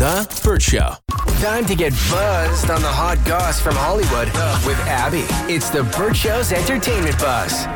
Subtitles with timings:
[0.00, 0.94] The Burt Show.
[1.42, 4.28] Time to get buzzed on the hot goss from Hollywood
[4.66, 5.26] with Abby.
[5.52, 7.66] It's The Burt Show's entertainment buzz.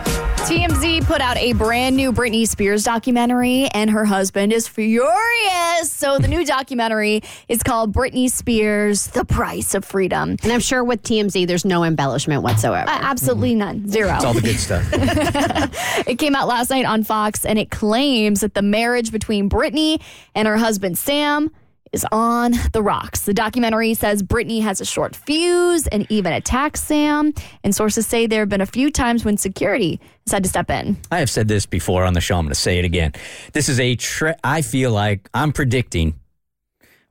[0.48, 5.92] TMZ put out a brand new Britney Spears documentary, and her husband is furious.
[5.92, 10.30] So, the new documentary is called Britney Spears The Price of Freedom.
[10.42, 12.88] And I'm sure with TMZ, there's no embellishment whatsoever.
[12.88, 13.86] Uh, absolutely none.
[13.86, 14.14] Zero.
[14.14, 14.82] It's all the good stuff.
[16.06, 20.00] It came out last night on Fox, and it claims that the marriage between Britney
[20.34, 21.50] and her husband Sam
[21.94, 23.22] is on the rocks.
[23.22, 27.32] The documentary says Britney has a short fuse and even attacks Sam.
[27.62, 30.68] And sources say there have been a few times when security has had to step
[30.70, 30.98] in.
[31.10, 32.36] I have said this before on the show.
[32.36, 33.12] I'm going to say it again.
[33.52, 33.96] This is a.
[34.42, 36.18] I feel like I'm predicting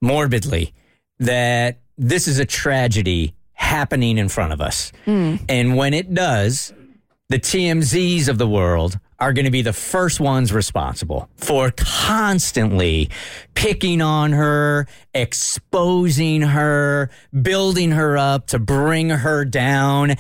[0.02, 0.74] morbidly
[1.20, 5.36] that this is a tragedy happening in front of us, hmm.
[5.48, 6.74] and when it does,
[7.30, 13.10] the TMZs of the world are going to be the first ones responsible for constantly
[13.56, 17.10] picking on her, exposing her,
[17.42, 20.16] building her up to bring her down.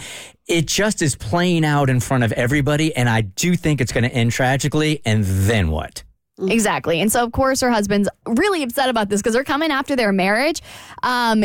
[0.47, 2.95] It just is playing out in front of everybody.
[2.95, 5.01] And I do think it's going to end tragically.
[5.03, 6.05] And then what?
[6.39, 7.01] Exactly.
[7.01, 10.13] And so, of course, her husband's really upset about this because they're coming after their
[10.13, 10.61] marriage.
[11.03, 11.43] Um,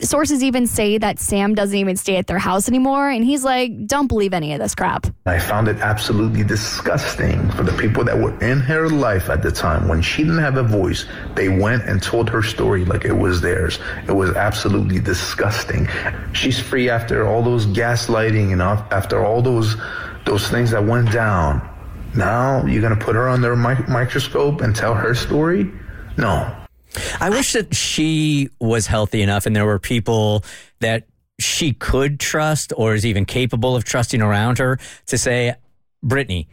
[0.00, 3.08] sources even say that Sam doesn't even stay at their house anymore.
[3.08, 5.06] And he's like, don't believe any of this crap.
[5.26, 9.50] I found it absolutely disgusting for the people that were in her life at the
[9.50, 9.88] time.
[9.88, 13.40] When she didn't have a voice, they went and told her story like it was
[13.40, 13.78] theirs.
[14.08, 15.88] It was absolutely disgusting.
[16.32, 19.76] She's free after all those gaslighting and after all those
[20.24, 21.68] those things that went down.
[22.14, 25.70] Now you're gonna put her under a mic- microscope and tell her story?
[26.16, 26.54] No,
[27.20, 30.44] I wish that she was healthy enough and there were people
[30.80, 31.06] that
[31.38, 35.54] she could trust or is even capable of trusting around her to say,
[36.04, 36.46] Britney,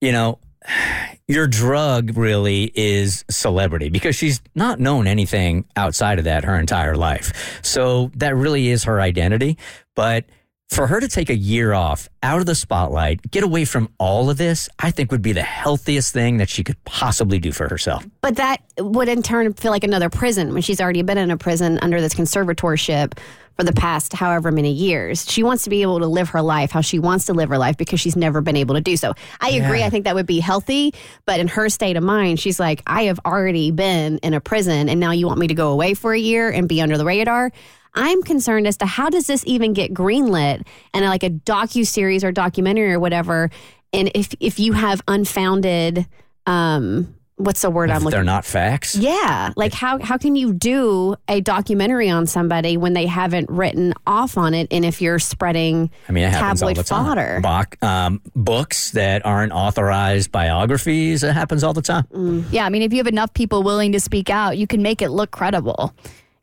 [0.00, 0.38] you know,
[1.28, 6.96] your drug really is celebrity because she's not known anything outside of that her entire
[6.96, 7.60] life.
[7.62, 9.58] So that really is her identity.
[9.94, 10.26] But
[10.68, 14.30] for her to take a year off out of the spotlight, get away from all
[14.30, 17.68] of this, I think would be the healthiest thing that she could possibly do for
[17.68, 18.06] herself.
[18.20, 21.36] But that would in turn feel like another prison when she's already been in a
[21.36, 23.16] prison under this conservatorship
[23.56, 25.28] for the past however many years.
[25.30, 27.58] She wants to be able to live her life how she wants to live her
[27.58, 29.14] life because she's never been able to do so.
[29.40, 29.82] I agree.
[29.82, 30.94] I think that would be healthy.
[31.24, 34.88] But in her state of mind, she's like, I have already been in a prison
[34.88, 37.04] and now you want me to go away for a year and be under the
[37.04, 37.50] radar.
[37.94, 42.24] I'm concerned as to how does this even get greenlit and like a docu series
[42.24, 43.50] or documentary or whatever.
[43.92, 46.06] And if if you have unfounded,
[46.44, 48.16] um, what's the word I'm If looking?
[48.16, 48.94] they're not facts.
[48.96, 53.94] Yeah, like how how can you do a documentary on somebody when they haven't written
[54.06, 57.04] off on it, and if you're spreading I mean, it happens all tabloid the time.
[57.06, 57.40] fodder?
[57.42, 62.04] Boc- um, books that aren't authorized biographies, it happens all the time.
[62.12, 62.44] Mm.
[62.50, 62.64] Yeah.
[62.66, 65.10] I mean, if you have enough people willing to speak out, you can make it
[65.10, 65.94] look credible.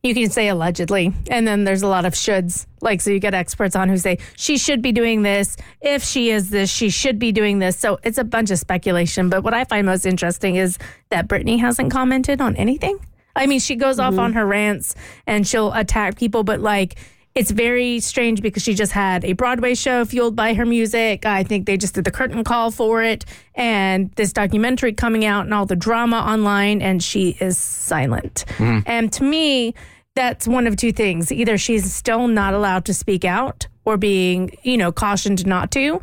[0.05, 2.65] You can say allegedly, and then there's a lot of shoulds.
[2.81, 5.55] Like, so you get experts on who say she should be doing this.
[5.79, 7.79] If she is this, she should be doing this.
[7.79, 9.29] So it's a bunch of speculation.
[9.29, 10.77] But what I find most interesting is
[11.09, 12.99] that Britney hasn't commented on anything.
[13.33, 14.19] I mean, she goes off mm-hmm.
[14.19, 14.93] on her rants
[15.25, 16.97] and she'll attack people, but like,
[17.35, 21.25] it's very strange because she just had a Broadway show fueled by her music.
[21.25, 25.45] I think they just did the curtain call for it and this documentary coming out
[25.45, 28.45] and all the drama online, and she is silent.
[28.57, 28.79] Mm-hmm.
[28.85, 29.73] And to me,
[30.15, 31.31] that's one of two things.
[31.31, 36.01] Either she's still not allowed to speak out or being, you know, cautioned not to,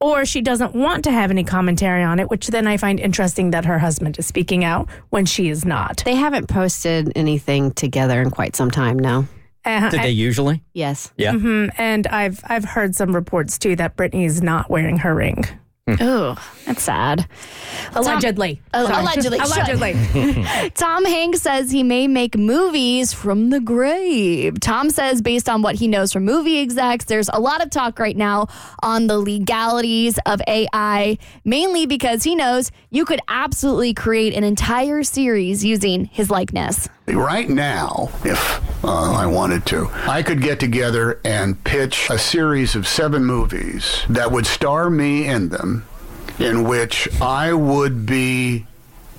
[0.00, 3.50] or she doesn't want to have any commentary on it, which then I find interesting
[3.50, 6.02] that her husband is speaking out when she is not.
[6.04, 9.26] they haven't posted anything together in quite some time now.
[9.68, 10.62] Uh, Did they usually?
[10.72, 11.12] Yes.
[11.16, 11.32] Yeah.
[11.76, 15.44] and I've I've heard some reports too that Britney is not wearing her ring.
[16.00, 16.36] Oh,
[16.66, 17.26] that's sad.
[17.94, 18.60] Allegedly.
[18.74, 19.00] Oh, Sorry.
[19.00, 19.38] allegedly.
[19.42, 20.70] Allegedly.
[20.74, 24.60] Tom Hanks says he may make movies from the grave.
[24.60, 27.98] Tom says, based on what he knows from movie execs, there's a lot of talk
[27.98, 28.48] right now
[28.82, 35.02] on the legalities of AI, mainly because he knows you could absolutely create an entire
[35.02, 36.86] series using his likeness.
[37.06, 42.74] Right now, if uh, I wanted to, I could get together and pitch a series
[42.74, 45.86] of seven movies that would star me in them,
[46.38, 48.66] in which I would be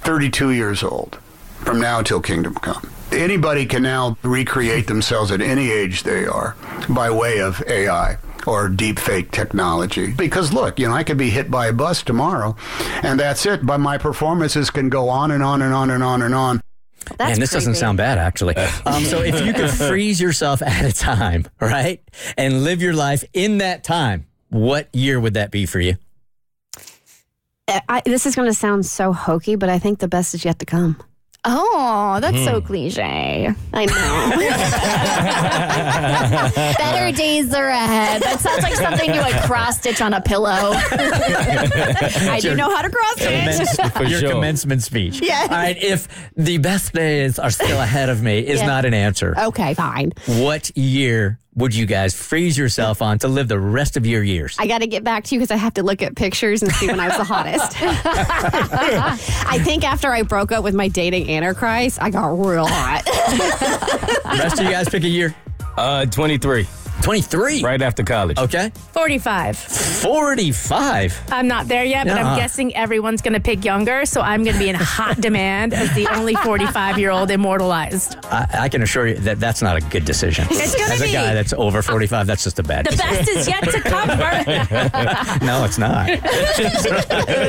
[0.02, 1.20] 32 years old
[1.60, 2.90] from now until Kingdom Come.
[3.12, 6.56] Anybody can now recreate themselves at any age they are
[6.90, 8.18] by way of AI
[8.48, 10.14] or deep fake technology.
[10.14, 12.56] Because look, you know, I could be hit by a bus tomorrow
[13.04, 13.66] and that's it.
[13.66, 16.62] But my performances can go on and on and on and on and on.
[17.20, 18.56] That's Man, this doesn't sound bad, actually.
[18.86, 22.02] Um, so, if you could freeze yourself at a time, right,
[22.38, 25.98] and live your life in that time, what year would that be for you?
[27.68, 30.60] I, this is going to sound so hokey, but I think the best is yet
[30.60, 30.98] to come.
[31.46, 33.50] Oh, that's so cliche.
[33.74, 33.94] I know.
[36.78, 38.22] Better days are ahead.
[38.22, 40.50] That sounds like something you would cross stitch on a pillow.
[40.52, 44.10] I do know how to cross Commence- stitch.
[44.10, 44.32] your sure.
[44.32, 45.22] commencement speech.
[45.22, 45.50] Yes.
[45.50, 45.82] All right.
[45.82, 48.68] If the best days are still ahead of me is Yeah.
[48.68, 50.12] not an answer, Okay, fine.
[50.26, 54.56] what year would you guys freeze yourself on to live the rest of your years?
[54.60, 56.72] I got to get back to you because I have to look at pictures and
[56.72, 57.76] see when I was the hottest.
[57.82, 63.06] I think after I broke up with my dating antichrist, I got real hot.
[64.38, 65.36] rest of you guys pick a year.
[65.78, 66.68] Uh, 23,
[67.10, 67.64] 23.
[67.64, 68.38] right after college.
[68.38, 68.70] Okay.
[68.94, 69.58] 45.
[69.58, 71.24] 45.
[71.32, 72.24] I'm not there yet, but Uh-uh.
[72.24, 74.06] I'm guessing everyone's going to pick younger.
[74.06, 78.16] So I'm going to be in hot demand as the only 45 year old immortalized.
[78.26, 80.46] I, I can assure you that that's not a good decision.
[80.52, 81.12] It's gonna As a be.
[81.14, 83.16] guy that's over uh, 45, that's just a bad The decision.
[83.16, 85.42] best is yet to come, Burt.
[85.42, 86.10] No, it's not.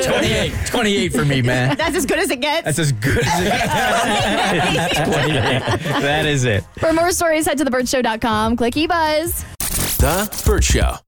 [0.03, 0.53] 28.
[0.65, 1.77] 28 for me, man.
[1.77, 2.65] That's as good as it gets.
[2.65, 3.51] That's as good as it
[4.95, 4.95] gets.
[4.97, 6.01] 28.
[6.01, 6.63] That is it.
[6.79, 8.55] For more stories, head to theburtshow.com.
[8.57, 9.45] Click eBuzz.
[10.01, 11.01] The Burt Show.